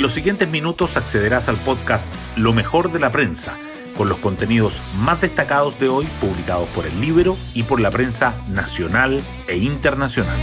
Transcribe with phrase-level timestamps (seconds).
[0.00, 3.58] En los siguientes minutos accederás al podcast Lo mejor de la prensa,
[3.98, 8.34] con los contenidos más destacados de hoy publicados por el libro y por la prensa
[8.50, 10.38] nacional e internacional.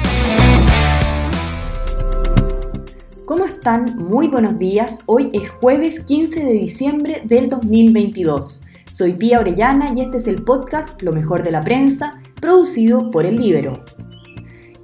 [3.26, 3.97] ¿Cómo están?
[3.97, 5.01] Muy buenos días.
[5.08, 8.62] Hoy es jueves 15 de diciembre del 2022.
[8.92, 13.26] Soy Pía Orellana y este es el podcast Lo mejor de la prensa, producido por
[13.26, 13.83] el Libero.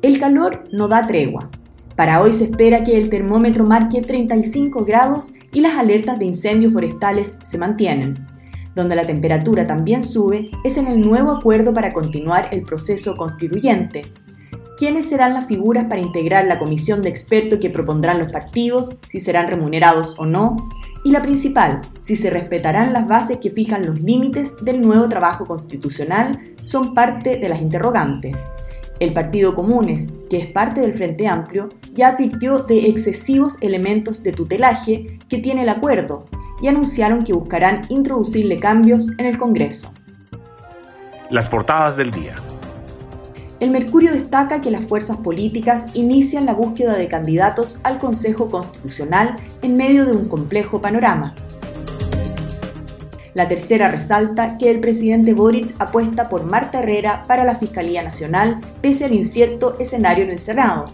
[0.02, 1.52] El calor no da tregua.
[1.96, 6.74] Para hoy se espera que el termómetro marque 35 grados y las alertas de incendios
[6.74, 8.18] forestales se mantienen.
[8.76, 14.02] Donde la temperatura también sube es en el nuevo acuerdo para continuar el proceso constituyente.
[14.76, 19.20] ¿Quiénes serán las figuras para integrar la comisión de expertos que propondrán los partidos, si
[19.20, 20.56] serán remunerados o no?
[21.04, 25.46] Y la principal, si se respetarán las bases que fijan los límites del nuevo trabajo
[25.46, 28.40] constitucional, son parte de las interrogantes.
[29.04, 34.32] El Partido Comunes, que es parte del Frente Amplio, ya advirtió de excesivos elementos de
[34.32, 36.24] tutelaje que tiene el acuerdo
[36.62, 39.92] y anunciaron que buscarán introducirle cambios en el Congreso.
[41.30, 42.36] Las portadas del día.
[43.60, 49.36] El Mercurio destaca que las fuerzas políticas inician la búsqueda de candidatos al Consejo Constitucional
[49.62, 51.36] en medio de un complejo panorama.
[53.34, 58.62] La tercera resalta que el presidente Boric apuesta por Marta Herrera para la Fiscalía Nacional
[58.82, 60.92] pese al incierto escenario en el Senado.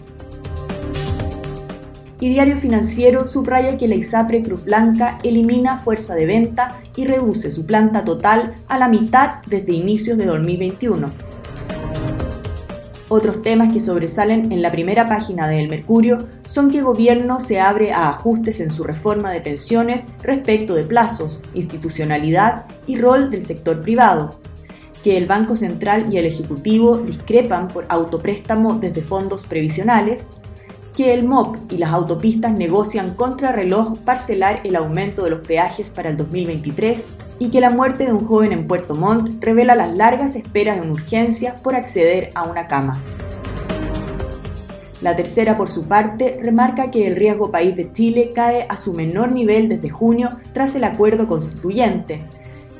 [2.18, 7.50] Y Diario Financiero subraya que la ISAPRE Cruz Blanca elimina fuerza de venta y reduce
[7.50, 11.10] su planta total a la mitad desde inicios de 2021.
[13.12, 17.58] Otros temas que sobresalen en la primera página de El Mercurio son que gobierno se
[17.58, 23.42] abre a ajustes en su reforma de pensiones respecto de plazos, institucionalidad y rol del
[23.42, 24.38] sector privado,
[25.02, 30.28] que el Banco Central y el Ejecutivo discrepan por autopréstamo desde fondos previsionales,
[31.00, 35.88] que el MOP y las autopistas negocian contra reloj parcelar el aumento de los peajes
[35.88, 39.96] para el 2023 y que la muerte de un joven en Puerto Montt revela las
[39.96, 43.00] largas esperas en urgencia por acceder a una cama.
[45.00, 48.92] La tercera, por su parte, remarca que el riesgo país de Chile cae a su
[48.92, 52.26] menor nivel desde junio tras el acuerdo constituyente.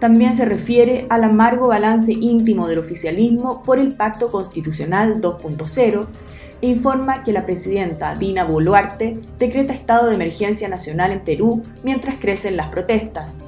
[0.00, 6.06] También se refiere al amargo balance íntimo del oficialismo por el Pacto Constitucional 2.0
[6.62, 12.16] e informa que la presidenta Dina Boluarte decreta estado de emergencia nacional en Perú mientras
[12.16, 13.38] crecen las protestas.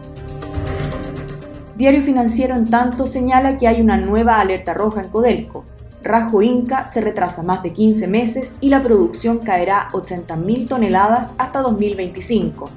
[1.75, 5.65] Diario Financiero, en tanto, señala que hay una nueva alerta roja en Codelco.
[6.03, 11.63] Rajo Inca se retrasa más de 15 meses y la producción caerá 80.000 toneladas hasta
[11.63, 12.69] 2025.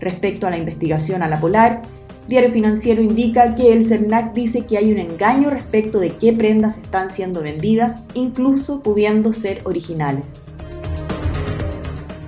[0.00, 1.82] Respecto a la investigación a la Polar,
[2.30, 6.78] Diario Financiero indica que el CERNAC dice que hay un engaño respecto de qué prendas
[6.78, 10.44] están siendo vendidas, incluso pudiendo ser originales.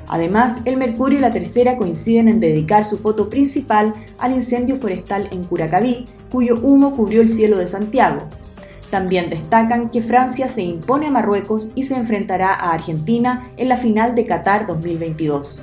[0.09, 5.29] Además, el Mercurio y la Tercera coinciden en dedicar su foto principal al incendio forestal
[5.31, 8.23] en Curacaví, cuyo humo cubrió el cielo de Santiago.
[8.91, 13.77] También destacan que Francia se impone a Marruecos y se enfrentará a Argentina en la
[13.77, 15.61] final de Qatar 2022.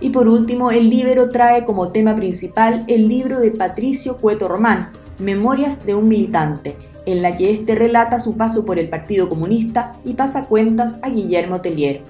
[0.00, 4.90] Y por último, el Libero trae como tema principal el libro de Patricio Cueto Román,
[5.18, 9.92] Memorias de un militante, en la que éste relata su paso por el Partido Comunista
[10.04, 12.04] y pasa cuentas a Guillermo Tellier.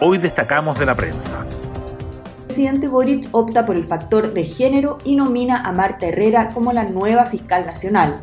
[0.00, 1.46] Hoy destacamos de la prensa.
[1.46, 6.72] El presidente Boric opta por el factor de género y nomina a Marta Herrera como
[6.72, 8.20] la nueva fiscal nacional,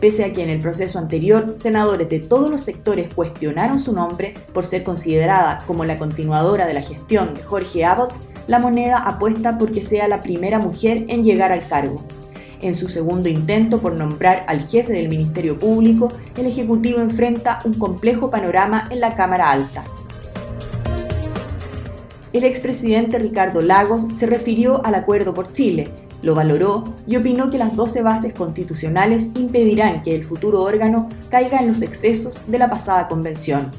[0.00, 4.34] pese a que en el proceso anterior senadores de todos los sectores cuestionaron su nombre
[4.52, 8.12] por ser considerada como la continuadora de la gestión de Jorge Abbott,
[8.46, 12.04] la moneda apuesta porque sea la primera mujer en llegar al cargo.
[12.62, 17.74] En su segundo intento por nombrar al jefe del Ministerio Público, el Ejecutivo enfrenta un
[17.74, 19.84] complejo panorama en la Cámara Alta.
[22.32, 25.90] El expresidente Ricardo Lagos se refirió al acuerdo por Chile,
[26.22, 31.58] lo valoró y opinó que las 12 bases constitucionales impedirán que el futuro órgano caiga
[31.58, 33.70] en los excesos de la pasada convención.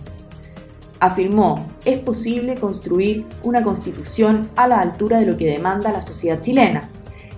[1.00, 6.42] Afirmó, es posible construir una constitución a la altura de lo que demanda la sociedad
[6.42, 6.90] chilena,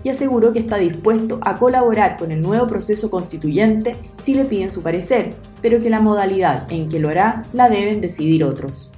[0.03, 4.71] y aseguró que está dispuesto a colaborar con el nuevo proceso constituyente si le piden
[4.71, 8.89] su parecer, pero que la modalidad en que lo hará la deben decidir otros.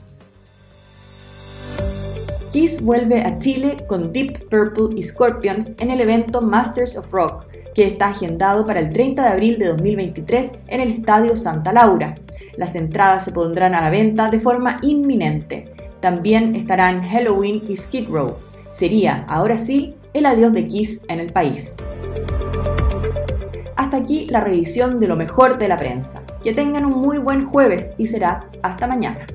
[2.52, 7.46] Kiss vuelve a Chile con Deep Purple y Scorpions en el evento Masters of Rock,
[7.74, 12.16] que está agendado para el 30 de abril de 2023 en el Estadio Santa Laura.
[12.58, 15.72] Las entradas se pondrán a la venta de forma inminente.
[16.02, 18.36] También estarán Halloween y Skid Row.
[18.72, 21.78] Sería, ahora sí, el adiós de Kiss en el país.
[23.78, 26.22] Hasta aquí la revisión de lo mejor de la prensa.
[26.44, 29.26] Que tengan un muy buen jueves y será hasta mañana.